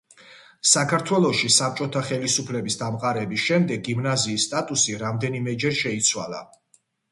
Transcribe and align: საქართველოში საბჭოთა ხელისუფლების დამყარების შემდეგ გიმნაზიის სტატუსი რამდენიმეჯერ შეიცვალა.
საქართველოში 0.69 1.49
საბჭოთა 1.55 2.01
ხელისუფლების 2.07 2.79
დამყარების 2.81 3.45
შემდეგ 3.51 3.85
გიმნაზიის 3.91 4.49
სტატუსი 4.51 4.99
რამდენიმეჯერ 5.05 5.81
შეიცვალა. 5.85 6.45